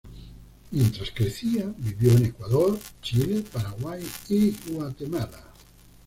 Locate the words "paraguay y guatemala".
3.53-5.43